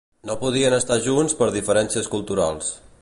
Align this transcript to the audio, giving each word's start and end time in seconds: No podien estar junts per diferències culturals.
No 0.29 0.35
podien 0.43 0.75
estar 0.77 0.97
junts 1.07 1.37
per 1.41 1.51
diferències 1.59 2.11
culturals. 2.15 2.73